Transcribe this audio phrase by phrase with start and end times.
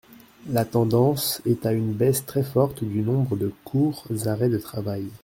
[0.49, 5.11] La tendance est à une baisse très forte du nombre de courts arrêts de travail.